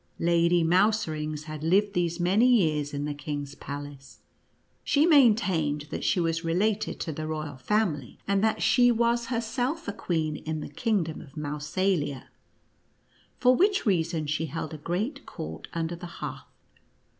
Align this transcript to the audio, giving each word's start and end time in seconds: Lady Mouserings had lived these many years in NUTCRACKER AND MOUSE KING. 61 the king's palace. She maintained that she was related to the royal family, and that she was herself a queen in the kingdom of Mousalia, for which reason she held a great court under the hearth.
Lady 0.17 0.63
Mouserings 0.63 1.43
had 1.43 1.63
lived 1.63 1.93
these 1.93 2.19
many 2.19 2.47
years 2.47 2.91
in 2.91 3.05
NUTCRACKER 3.05 3.29
AND 3.29 3.39
MOUSE 3.41 3.45
KING. 3.45 3.45
61 3.45 3.45
the 3.45 3.45
king's 3.45 3.55
palace. 3.99 4.19
She 4.83 5.05
maintained 5.05 5.81
that 5.91 6.03
she 6.03 6.19
was 6.19 6.43
related 6.43 6.99
to 7.01 7.11
the 7.11 7.27
royal 7.27 7.57
family, 7.57 8.17
and 8.27 8.43
that 8.43 8.63
she 8.63 8.91
was 8.91 9.27
herself 9.27 9.87
a 9.87 9.93
queen 9.93 10.37
in 10.37 10.59
the 10.59 10.69
kingdom 10.69 11.21
of 11.21 11.37
Mousalia, 11.37 12.29
for 13.39 13.55
which 13.55 13.85
reason 13.85 14.25
she 14.25 14.47
held 14.47 14.73
a 14.73 14.77
great 14.79 15.27
court 15.27 15.67
under 15.71 15.95
the 15.95 16.07
hearth. 16.17 16.49